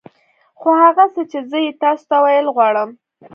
[0.59, 2.89] خو هغه څه چې زه يې تاسو ته ويل غواړم.